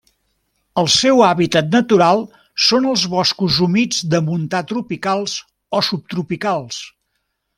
El 0.83 0.87
seu 0.93 1.19
hàbitat 1.25 1.67
natural 1.75 2.23
són 2.69 2.87
els 2.93 3.03
boscos 3.13 3.59
humits 3.67 4.01
de 4.15 4.23
montà 4.31 4.63
tropicals 4.73 5.37
o 5.81 5.85
subtropicals. 5.91 6.81